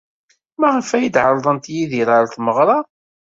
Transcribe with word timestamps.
Maɣef 0.59 0.89
ay 0.97 1.07
d-ɛerḍent 1.09 1.71
Yidir 1.73 2.07
ɣer 2.13 2.25
tmeɣra? 2.27 2.79